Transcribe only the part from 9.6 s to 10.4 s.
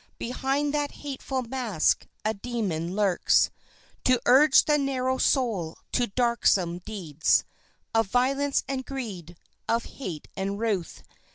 of hate